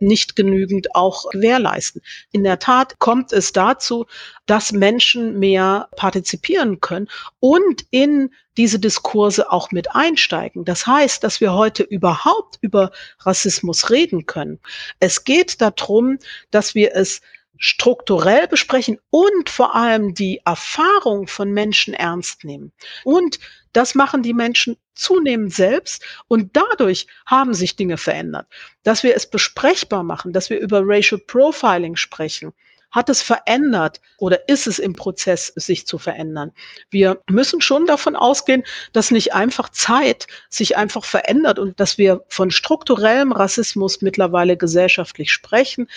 [0.00, 2.02] nicht genügend auch gewährleisten.
[2.32, 4.06] In der Tat kommt es dazu,
[4.46, 7.08] dass Menschen mehr partizipieren können
[7.38, 10.64] und in diese Diskurse auch mit einsteigen.
[10.64, 14.58] Das heißt, dass wir heute überhaupt über Rassismus reden können.
[14.98, 16.18] Es geht darum,
[16.50, 17.20] dass wir es
[17.56, 22.72] strukturell besprechen und vor allem die Erfahrung von Menschen ernst nehmen.
[23.04, 23.38] Und
[23.72, 28.46] das machen die Menschen zunehmend selbst und dadurch haben sich Dinge verändert.
[28.82, 32.52] Dass wir es besprechbar machen, dass wir über Racial Profiling sprechen,
[32.90, 36.52] hat es verändert oder ist es im Prozess, sich zu verändern?
[36.90, 42.24] Wir müssen schon davon ausgehen, dass nicht einfach Zeit sich einfach verändert und dass wir
[42.28, 45.88] von strukturellem Rassismus mittlerweile gesellschaftlich sprechen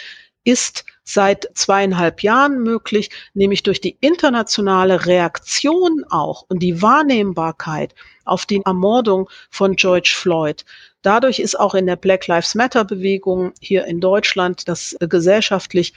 [0.44, 7.94] ist seit zweieinhalb Jahren möglich, nämlich durch die internationale Reaktion auch und die Wahrnehmbarkeit
[8.26, 10.66] auf die Ermordung von George Floyd.
[11.02, 15.94] Dadurch ist auch in der Black Lives Matter Bewegung hier in Deutschland das gesellschaftlich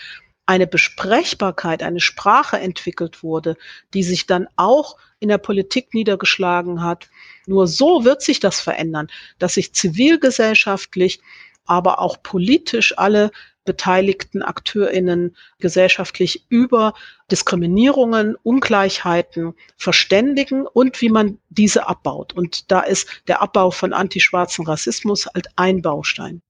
[0.47, 3.57] eine Besprechbarkeit, eine Sprache entwickelt wurde,
[3.95, 7.09] die sich dann auch in der Politik niedergeschlagen hat.
[7.47, 11.21] Nur so wird sich das verändern, dass sich zivilgesellschaftlich,
[11.65, 13.33] aber auch politisch alle
[13.67, 16.95] beteiligten AkteurInnen gesellschaftlich über
[17.31, 22.33] Diskriminierungen, Ungleichheiten verständigen und wie man diese abbaut.
[22.33, 26.41] Und da ist der Abbau von antischwarzen Rassismus halt ein Baustein.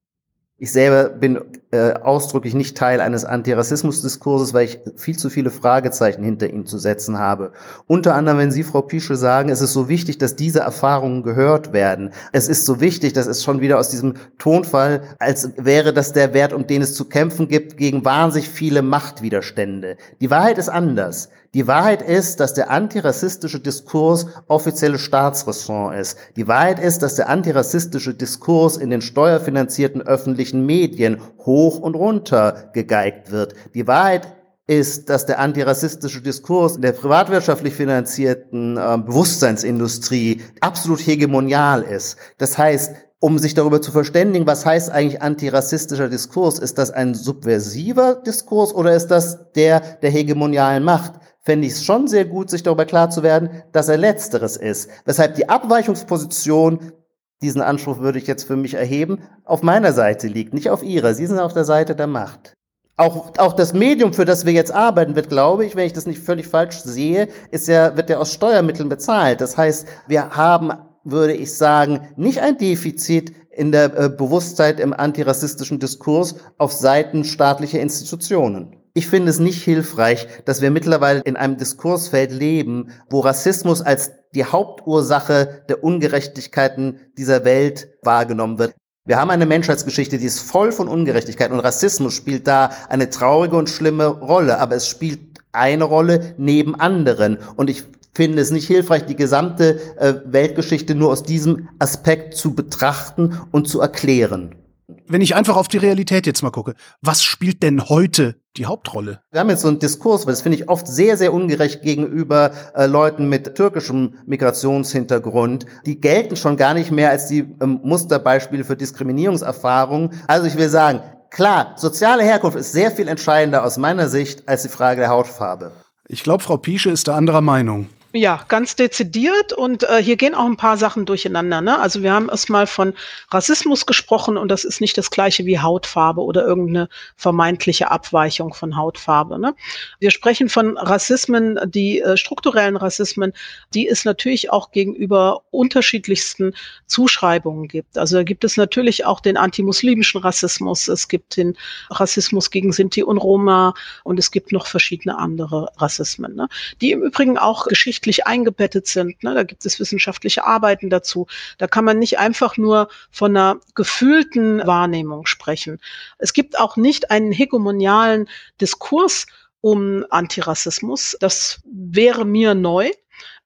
[0.59, 1.39] Ich selber bin
[1.71, 6.79] äh, ausdrücklich nicht Teil eines Antirassismus-Diskurses, weil ich viel zu viele Fragezeichen hinter ihm zu
[6.79, 7.53] setzen habe.
[7.87, 11.75] Unter anderem, wenn Sie, Frau Pischel, sagen, es ist so wichtig, dass diese Erfahrungen gehört
[11.75, 12.11] werden.
[12.33, 16.33] Es ist so wichtig, das ist schon wieder aus diesem Tonfall, als wäre das der
[16.33, 19.99] Wert, um den es zu kämpfen gibt, gegen wahnsinnig viele Machtwiderstände.
[20.23, 21.29] Die Wahrheit ist anders.
[21.55, 26.19] Die Wahrheit ist, dass der antirassistische Diskurs offizielle Staatsressort ist.
[26.37, 32.71] Die Wahrheit ist, dass der antirassistische Diskurs in den steuerfinanzierten öffentlichen Medien hoch und runter
[32.73, 33.55] gegeigt wird.
[33.75, 41.83] Die Wahrheit ist, dass der antirassistische Diskurs in der privatwirtschaftlich finanzierten äh, Bewusstseinsindustrie absolut hegemonial
[41.83, 42.17] ist.
[42.39, 46.59] Das heißt, um sich darüber zu verständigen, was heißt eigentlich antirassistischer Diskurs?
[46.59, 51.15] Ist das ein subversiver Diskurs oder ist das der der hegemonialen Macht?
[51.47, 54.91] Fände ich es schon sehr gut, sich darüber klar zu werden, dass er letzteres ist.
[55.05, 56.93] Weshalb die Abweichungsposition,
[57.41, 61.15] diesen Anspruch würde ich jetzt für mich erheben, auf meiner Seite liegt, nicht auf ihrer.
[61.15, 62.55] Sie sind auf der Seite der Macht.
[62.97, 66.07] Auch, auch das Medium, für das wir jetzt arbeiten, wird, glaube ich, wenn ich das
[66.07, 69.41] nicht völlig falsch sehe, ist ja, wird ja aus Steuermitteln bezahlt.
[69.41, 70.73] Das heißt, wir haben,
[71.05, 77.23] würde ich sagen, nicht ein Defizit in der äh, Bewusstheit im antirassistischen Diskurs auf Seiten
[77.23, 78.77] staatlicher Institutionen.
[78.97, 84.13] Ich finde es nicht hilfreich, dass wir mittlerweile in einem Diskursfeld leben, wo Rassismus als
[84.35, 88.75] die Hauptursache der Ungerechtigkeiten dieser Welt wahrgenommen wird.
[89.05, 93.57] Wir haben eine Menschheitsgeschichte, die ist voll von Ungerechtigkeit und Rassismus spielt da eine traurige
[93.57, 95.21] und schlimme Rolle, aber es spielt
[95.53, 97.37] eine Rolle neben anderen.
[97.57, 102.55] Und ich finde es nicht hilfreich, die gesamte äh, Weltgeschichte nur aus diesem Aspekt zu
[102.55, 104.55] betrachten und zu erklären
[104.89, 109.21] wenn ich einfach auf die Realität jetzt mal gucke, was spielt denn heute die Hauptrolle?
[109.33, 112.53] Wir haben jetzt so einen Diskurs, weil das finde ich oft sehr, sehr ungerecht gegenüber
[112.75, 115.67] äh, Leuten mit türkischem Migrationshintergrund.
[115.87, 120.11] Die gelten schon gar nicht mehr als die ähm, Musterbeispiele für Diskriminierungserfahrungen.
[120.29, 124.63] Also ich will sagen, klar, soziale Herkunft ist sehr viel entscheidender aus meiner Sicht als
[124.63, 125.73] die Frage der Hautfarbe.
[126.09, 127.89] Ich glaube, Frau Piesche ist da anderer Meinung.
[128.17, 131.61] Ja, ganz dezidiert und äh, hier gehen auch ein paar Sachen durcheinander.
[131.61, 131.79] Ne?
[131.79, 132.95] Also wir haben erstmal von
[133.31, 138.75] Rassismus gesprochen und das ist nicht das gleiche wie Hautfarbe oder irgendeine vermeintliche Abweichung von
[138.75, 139.39] Hautfarbe.
[139.39, 139.55] Ne?
[140.01, 143.35] Wir sprechen von Rassismen, die äh, strukturellen Rassismen,
[143.75, 146.55] die es natürlich auch gegenüber unterschiedlichsten
[146.87, 147.99] Zuschreibungen gibt.
[147.99, 151.55] Also da gibt es natürlich auch den antimuslimischen Rassismus, es gibt den
[151.91, 153.75] Rassismus gegen Sinti und Roma
[154.05, 156.49] und es gibt noch verschiedene andere Rassismen, ne?
[156.81, 159.23] die im Übrigen auch geschichtlich wissenschaftlich eingebettet sind.
[159.23, 159.35] Ne?
[159.35, 161.27] Da gibt es wissenschaftliche Arbeiten dazu.
[161.59, 165.79] Da kann man nicht einfach nur von einer gefühlten Wahrnehmung sprechen.
[166.19, 168.29] Es gibt auch nicht einen hegemonialen
[168.61, 169.27] Diskurs
[169.61, 171.17] um Antirassismus.
[171.21, 172.91] Das wäre mir neu.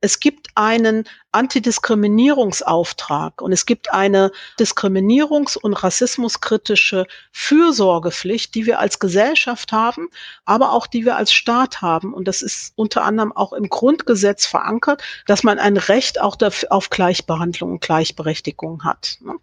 [0.03, 8.99] Es gibt einen Antidiskriminierungsauftrag und es gibt eine diskriminierungs- und rassismuskritische Fürsorgepflicht, die wir als
[8.99, 10.09] Gesellschaft haben,
[10.45, 12.13] aber auch die wir als Staat haben.
[12.13, 16.37] Und das ist unter anderem auch im Grundgesetz verankert, dass man ein Recht auch
[16.71, 19.19] auf Gleichbehandlung und Gleichberechtigung hat.
[19.21, 19.35] Ne?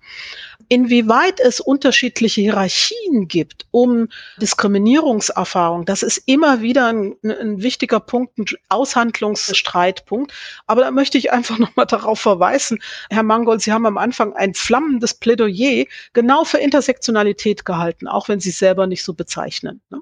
[0.67, 4.09] Inwieweit es unterschiedliche Hierarchien gibt um
[4.41, 10.33] Diskriminierungserfahrung, das ist immer wieder ein, ein wichtiger Punkt, ein Aushandlungsstreitpunkt.
[10.65, 14.53] Aber da möchte ich einfach nochmal darauf verweisen, Herr Mangold, Sie haben am Anfang ein
[14.53, 19.81] flammendes Plädoyer genau für Intersektionalität gehalten, auch wenn Sie es selber nicht so bezeichnen.
[19.89, 20.01] Ne?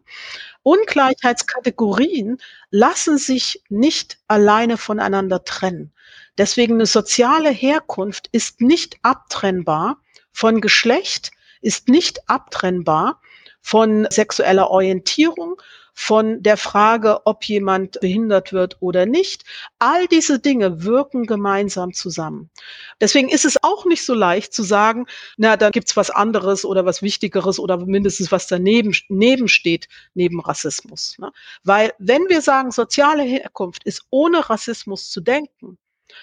[0.64, 2.38] Ungleichheitskategorien
[2.72, 5.92] lassen sich nicht alleine voneinander trennen.
[6.38, 9.98] Deswegen eine soziale Herkunft ist nicht abtrennbar
[10.32, 13.22] von Geschlecht, ist nicht abtrennbar
[13.62, 15.62] von sexueller Orientierung,
[15.98, 19.46] von der Frage, ob jemand behindert wird oder nicht.
[19.80, 22.52] All diese Dinge wirken gemeinsam zusammen.
[23.00, 25.06] Deswegen ist es auch nicht so leicht zu sagen,
[25.38, 30.42] na, da gibt's was anderes oder was Wichtigeres oder mindestens was daneben neben steht, neben
[30.42, 31.16] Rassismus.
[31.18, 31.32] Ne?
[31.64, 35.78] Weil wenn wir sagen, soziale Herkunft ist ohne Rassismus zu denken,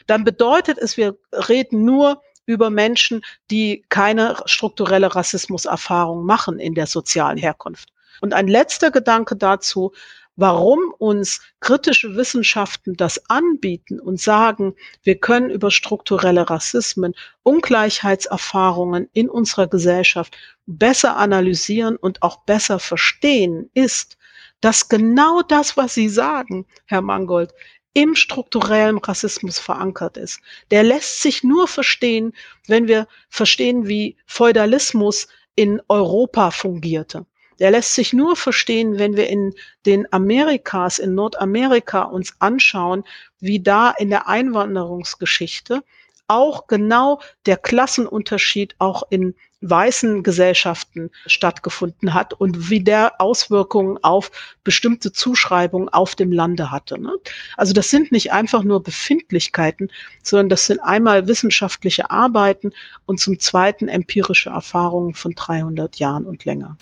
[0.07, 1.17] dann bedeutet es, wir
[1.49, 7.89] reden nur über Menschen, die keine strukturelle Rassismuserfahrung machen in der sozialen Herkunft.
[8.23, 9.91] Und ein letzter Gedanke dazu,
[10.37, 19.29] warum uns kritische Wissenschaften das anbieten und sagen, wir können über strukturelle Rassismen, Ungleichheitserfahrungen in
[19.29, 24.17] unserer Gesellschaft besser analysieren und auch besser verstehen, ist,
[24.61, 27.53] dass genau das, was Sie sagen, Herr Mangold,
[27.93, 30.41] im strukturellen Rassismus verankert ist.
[30.71, 32.35] Der lässt sich nur verstehen,
[32.69, 37.27] wenn wir verstehen, wie Feudalismus in Europa fungierte.
[37.59, 39.55] Der lässt sich nur verstehen, wenn wir in
[39.87, 43.05] den Amerikas, in Nordamerika uns anschauen,
[43.41, 45.83] wie da in der Einwanderungsgeschichte
[46.29, 54.31] auch genau der Klassenunterschied auch in weißen Gesellschaften stattgefunden hat und wie der Auswirkungen auf
[54.65, 57.01] bestimmte Zuschreibungen auf dem Lande hatte.
[57.01, 57.15] Ne?
[57.57, 59.91] Also das sind nicht einfach nur Befindlichkeiten,
[60.23, 62.73] sondern das sind einmal wissenschaftliche Arbeiten
[63.07, 66.77] und zum Zweiten empirische Erfahrungen von 300 Jahren und länger.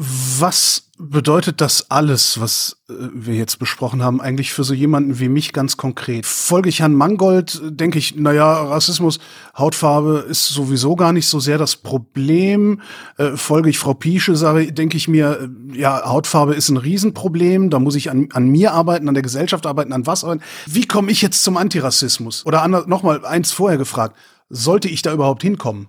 [0.00, 5.28] Was bedeutet das alles, was äh, wir jetzt besprochen haben, eigentlich für so jemanden wie
[5.28, 6.24] mich ganz konkret?
[6.24, 9.18] Folge ich Herrn Mangold, denke ich, naja, Rassismus,
[9.56, 12.80] Hautfarbe ist sowieso gar nicht so sehr das Problem.
[13.16, 17.68] Äh, folge ich Frau Piesche, sage, denke ich mir, äh, ja, Hautfarbe ist ein Riesenproblem,
[17.68, 20.44] da muss ich an, an mir arbeiten, an der Gesellschaft arbeiten, an was arbeiten.
[20.66, 22.46] Wie komme ich jetzt zum Antirassismus?
[22.46, 24.14] Oder nochmal eins vorher gefragt,
[24.48, 25.88] sollte ich da überhaupt hinkommen?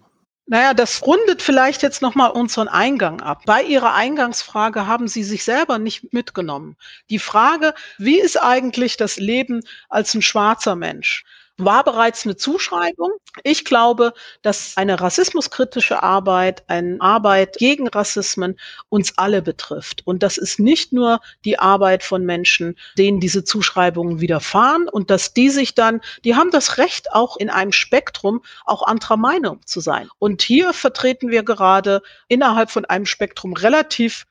[0.51, 3.43] Naja, das rundet vielleicht jetzt nochmal unseren Eingang ab.
[3.45, 6.75] Bei Ihrer Eingangsfrage haben Sie sich selber nicht mitgenommen.
[7.11, 11.23] Die Frage, wie ist eigentlich das Leben als ein schwarzer Mensch?
[11.59, 13.11] War bereits eine Zuschreibung.
[13.43, 20.05] Ich glaube, dass eine rassismuskritische Arbeit, eine Arbeit gegen Rassismen uns alle betrifft.
[20.05, 25.33] Und das ist nicht nur die Arbeit von Menschen, denen diese Zuschreibungen widerfahren und dass
[25.33, 29.79] die sich dann, die haben das Recht auch in einem Spektrum auch anderer Meinung zu
[29.79, 30.09] sein.
[30.17, 34.25] Und hier vertreten wir gerade innerhalb von einem Spektrum relativ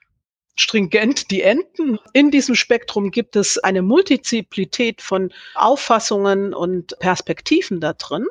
[0.59, 1.99] stringent die Enden.
[2.13, 8.27] In diesem Spektrum gibt es eine Multiplizität von Auffassungen und Perspektiven da drin.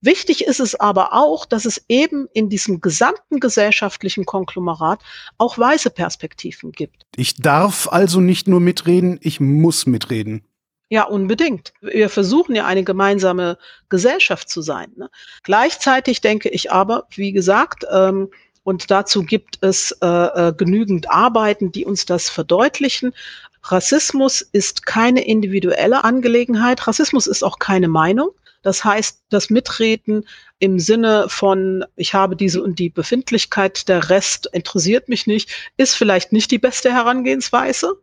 [0.00, 5.00] Wichtig ist es aber auch, dass es eben in diesem gesamten gesellschaftlichen Konglomerat
[5.38, 7.04] auch weiße Perspektiven gibt.
[7.16, 10.44] Ich darf also nicht nur mitreden, ich muss mitreden.
[10.90, 11.74] Ja, unbedingt.
[11.82, 13.58] Wir versuchen ja eine gemeinsame
[13.90, 14.92] Gesellschaft zu sein.
[14.96, 15.10] Ne?
[15.42, 18.30] Gleichzeitig denke ich aber, wie gesagt, ähm,
[18.68, 23.14] und dazu gibt es äh, äh, genügend Arbeiten, die uns das verdeutlichen.
[23.62, 26.86] Rassismus ist keine individuelle Angelegenheit.
[26.86, 28.28] Rassismus ist auch keine Meinung.
[28.60, 30.28] Das heißt, das Mitreden
[30.58, 35.94] im Sinne von, ich habe diese und die Befindlichkeit, der Rest interessiert mich nicht, ist
[35.94, 37.94] vielleicht nicht die beste Herangehensweise.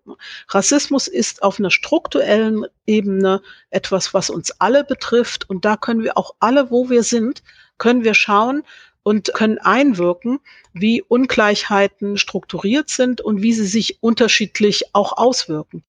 [0.47, 5.47] Rassismus ist auf einer strukturellen Ebene etwas, was uns alle betrifft.
[5.47, 7.43] Und da können wir auch alle, wo wir sind,
[7.78, 8.63] können wir schauen,
[9.06, 10.39] und können einwirken,
[10.74, 15.84] wie Ungleichheiten strukturiert sind und wie sie sich unterschiedlich auch auswirken.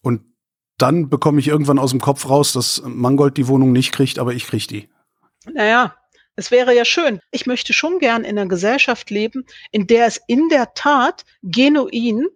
[0.00, 0.22] Und
[0.78, 4.32] dann bekomme ich irgendwann aus dem Kopf raus, dass Mangold die Wohnung nicht kriegt, aber
[4.32, 4.88] ich kriege die.
[5.52, 5.94] Naja,
[6.34, 7.20] es wäre ja schön.
[7.30, 12.26] Ich möchte schon gern in einer Gesellschaft leben, in der es in der Tat genuin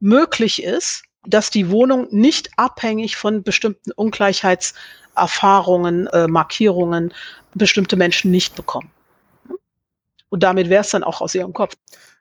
[0.00, 7.14] möglich ist, dass die Wohnung nicht abhängig von bestimmten Ungleichheitserfahrungen, äh, Markierungen
[7.54, 8.90] bestimmte Menschen nicht bekommen.
[10.28, 11.76] Und damit wäre es dann auch aus ihrem Kopf.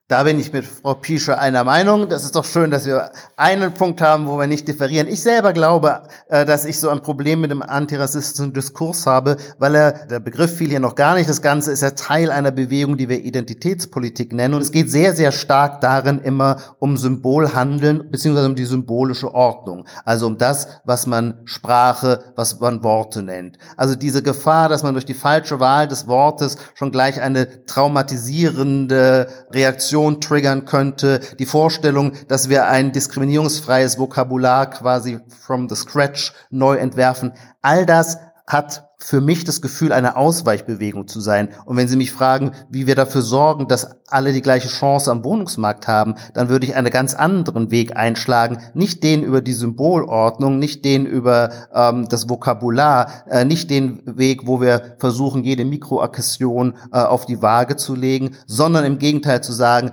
[0.07, 2.09] Da bin ich mit Frau Piesche einer Meinung.
[2.09, 5.07] Das ist doch schön, dass wir einen Punkt haben, wo wir nicht differieren.
[5.07, 9.73] Ich selber glaube, äh, dass ich so ein Problem mit dem antirassistischen Diskurs habe, weil
[9.73, 12.97] er, der Begriff fiel hier noch gar nicht, das Ganze ist ja Teil einer Bewegung,
[12.97, 14.53] die wir Identitätspolitik nennen.
[14.53, 19.87] Und es geht sehr, sehr stark darin immer um Symbolhandeln, beziehungsweise um die symbolische Ordnung.
[20.03, 23.57] Also um das, was man Sprache, was man Worte nennt.
[23.75, 29.29] Also diese Gefahr, dass man durch die falsche Wahl des Wortes schon gleich eine traumatisierende
[29.49, 36.33] Reaktion Reaktion triggern könnte, die Vorstellung, dass wir ein diskriminierungsfreies Vokabular quasi from the scratch
[36.49, 37.31] neu entwerfen.
[37.61, 41.49] All das hat für mich das Gefühl, eine Ausweichbewegung zu sein.
[41.65, 45.23] Und wenn Sie mich fragen, wie wir dafür sorgen, dass alle die gleiche Chance am
[45.23, 48.59] Wohnungsmarkt haben, dann würde ich einen ganz anderen Weg einschlagen.
[48.73, 54.47] Nicht den über die Symbolordnung, nicht den über ähm, das Vokabular, äh, nicht den Weg,
[54.47, 59.53] wo wir versuchen, jede Mikroaggression äh, auf die Waage zu legen, sondern im Gegenteil zu
[59.53, 59.91] sagen,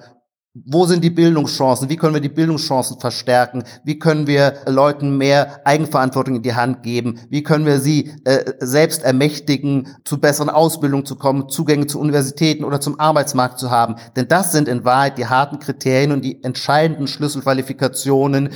[0.55, 1.89] wo sind die Bildungschancen?
[1.89, 3.65] Wie können wir die Bildungschancen verstärken?
[3.85, 7.21] Wie können wir Leuten mehr Eigenverantwortung in die Hand geben?
[7.31, 12.65] Wie können wir sie äh, selbst ermächtigen, zu besseren Ausbildungen zu kommen, Zugänge zu Universitäten
[12.65, 13.97] oder zum Arbeitsmarkt zu haben?
[14.15, 18.51] Denn das sind in Wahrheit die harten Kriterien und die entscheidenden Schlüsselqualifikationen,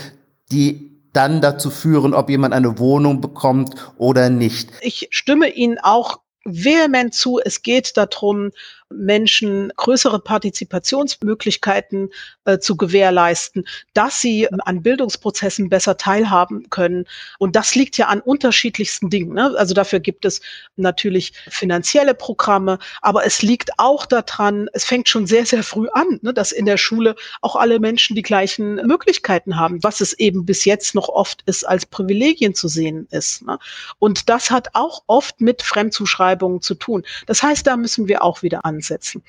[0.52, 4.68] die dann dazu führen, ob jemand eine Wohnung bekommt oder nicht.
[4.82, 7.40] Ich stimme Ihnen auch vehement zu.
[7.42, 8.50] Es geht darum,
[8.90, 12.10] Menschen größere Partizipationsmöglichkeiten
[12.44, 17.06] äh, zu gewährleisten, dass sie äh, an Bildungsprozessen besser teilhaben können.
[17.38, 19.34] Und das liegt ja an unterschiedlichsten Dingen.
[19.34, 19.54] Ne?
[19.56, 20.40] Also dafür gibt es
[20.76, 26.20] natürlich finanzielle Programme, aber es liegt auch daran, es fängt schon sehr, sehr früh an,
[26.22, 30.46] ne, dass in der Schule auch alle Menschen die gleichen Möglichkeiten haben, was es eben
[30.46, 33.44] bis jetzt noch oft ist, als Privilegien zu sehen ist.
[33.44, 33.58] Ne?
[33.98, 37.02] Und das hat auch oft mit Fremdzuschreibungen zu tun.
[37.26, 39.22] Das heißt, da müssen wir auch wieder an ansetzen.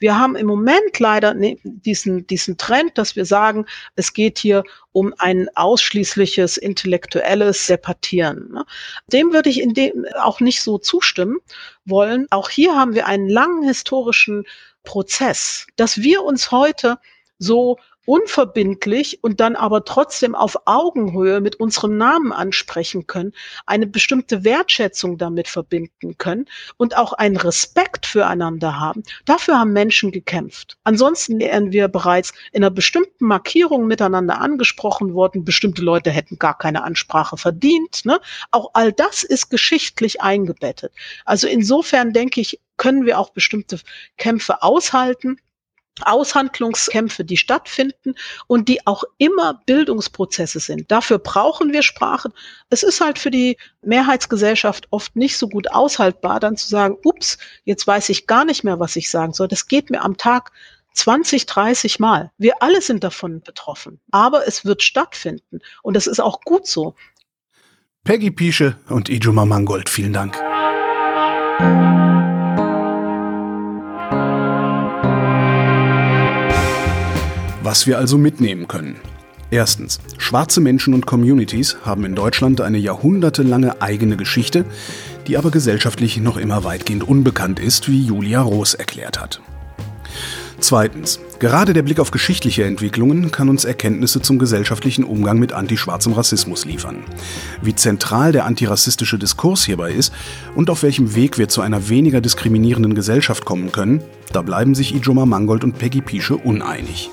[0.00, 4.64] Wir haben im Moment leider ne, diesen, diesen Trend, dass wir sagen, es geht hier
[4.92, 8.50] um ein ausschließliches intellektuelles Debattieren.
[8.52, 8.64] Ne?
[9.12, 11.38] Dem würde ich in dem auch nicht so zustimmen
[11.84, 12.26] wollen.
[12.30, 14.44] Auch hier haben wir einen langen historischen
[14.84, 16.98] Prozess, dass wir uns heute
[17.38, 17.76] so
[18.06, 23.32] unverbindlich und dann aber trotzdem auf Augenhöhe mit unserem Namen ansprechen können,
[23.66, 26.46] eine bestimmte Wertschätzung damit verbinden können
[26.76, 29.02] und auch einen Respekt füreinander haben.
[29.24, 30.78] Dafür haben Menschen gekämpft.
[30.84, 35.44] Ansonsten wären wir bereits in einer bestimmten Markierung miteinander angesprochen worden.
[35.44, 38.04] Bestimmte Leute hätten gar keine Ansprache verdient.
[38.04, 38.20] Ne?
[38.52, 40.92] Auch all das ist geschichtlich eingebettet.
[41.24, 43.80] Also insofern denke ich, können wir auch bestimmte
[44.16, 45.38] Kämpfe aushalten
[46.04, 48.14] Aushandlungskämpfe, die stattfinden
[48.46, 50.90] und die auch immer Bildungsprozesse sind.
[50.90, 52.32] Dafür brauchen wir Sprachen.
[52.70, 57.38] Es ist halt für die Mehrheitsgesellschaft oft nicht so gut aushaltbar, dann zu sagen, ups,
[57.64, 59.48] jetzt weiß ich gar nicht mehr, was ich sagen soll.
[59.48, 60.52] Das geht mir am Tag
[60.96, 62.32] 20, 30 Mal.
[62.38, 64.00] Wir alle sind davon betroffen.
[64.10, 65.60] Aber es wird stattfinden.
[65.82, 66.94] Und das ist auch gut so.
[68.04, 70.36] Peggy Piesche und Ijuma Mangold, vielen Dank.
[77.66, 78.94] Was wir also mitnehmen können.
[79.50, 79.98] Erstens.
[80.18, 84.64] Schwarze Menschen und Communities haben in Deutschland eine jahrhundertelange eigene Geschichte,
[85.26, 89.40] die aber gesellschaftlich noch immer weitgehend unbekannt ist, wie Julia Roos erklärt hat.
[90.60, 91.18] Zweitens.
[91.40, 96.66] Gerade der Blick auf geschichtliche Entwicklungen kann uns Erkenntnisse zum gesellschaftlichen Umgang mit antischwarzem Rassismus
[96.66, 96.98] liefern.
[97.62, 100.12] Wie zentral der antirassistische Diskurs hierbei ist
[100.54, 104.94] und auf welchem Weg wir zu einer weniger diskriminierenden Gesellschaft kommen können, da bleiben sich
[104.94, 107.10] Ijoma Mangold und Peggy Piesche uneinig.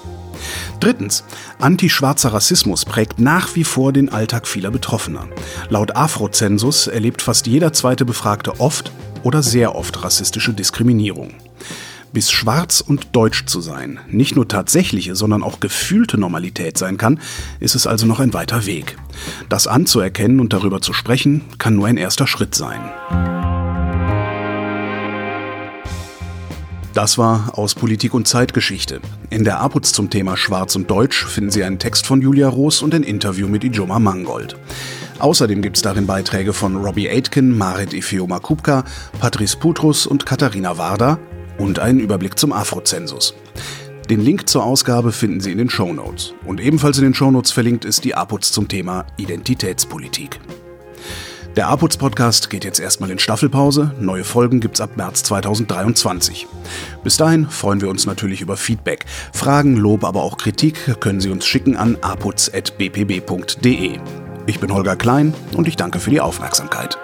[0.80, 1.24] Drittens,
[1.60, 5.28] antischwarzer Rassismus prägt nach wie vor den Alltag vieler Betroffener.
[5.70, 8.92] Laut Afrozensus erlebt fast jeder zweite Befragte oft
[9.24, 11.34] oder sehr oft rassistische Diskriminierung.
[12.14, 17.20] Bis schwarz und deutsch zu sein nicht nur tatsächliche, sondern auch gefühlte Normalität sein kann,
[17.60, 18.98] ist es also noch ein weiter Weg.
[19.50, 22.82] Das anzuerkennen und darüber zu sprechen, kann nur ein erster Schritt sein.
[26.94, 29.02] Das war aus Politik und Zeitgeschichte.
[29.32, 32.84] In der APUZ zum Thema Schwarz und Deutsch finden Sie einen Text von Julia Roos
[32.84, 34.58] und ein Interview mit Ijoma Mangold.
[35.18, 38.84] Außerdem gibt es darin Beiträge von Robbie Aitken, Marit Ifeoma Kupka,
[39.20, 41.18] Patrice Putrus und Katharina Warda
[41.58, 43.34] und einen Überblick zum Afrozensus.
[44.08, 46.36] Den Link zur Ausgabe finden Sie in den Show Notes.
[46.46, 50.40] Und ebenfalls in den Show Notes verlinkt ist die APUZ zum Thema Identitätspolitik.
[51.56, 53.92] Der APUZ Podcast geht jetzt erstmal in Staffelpause.
[54.00, 56.48] Neue Folgen gibt's ab März 2023.
[57.04, 59.06] Bis dahin freuen wir uns natürlich über Feedback.
[59.32, 64.00] Fragen, Lob, aber auch Kritik können Sie uns schicken an aputz.bpb.de.
[64.48, 66.98] Ich bin Holger Klein und ich danke für die Aufmerksamkeit.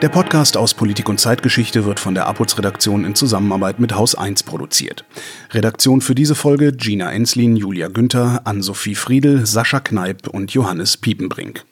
[0.00, 4.44] Der Podcast aus Politik und Zeitgeschichte wird von der APUZ-Redaktion in Zusammenarbeit mit Haus 1
[4.44, 5.04] produziert.
[5.50, 11.64] Redaktion für diese Folge Gina Enslin, Julia Günther, Ann-Sophie Friedel, Sascha Kneip und Johannes Piepenbrink.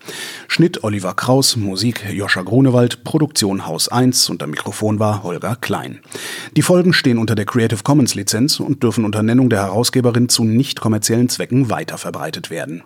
[0.48, 6.00] Schnitt Oliver Kraus, Musik Joscha Grunewald, Produktion Haus 1 und am Mikrofon war Holger Klein.
[6.56, 10.42] Die Folgen stehen unter der Creative Commons Lizenz und dürfen unter Nennung der Herausgeberin zu
[10.42, 12.82] nicht kommerziellen Zwecken weiterverbreitet werden.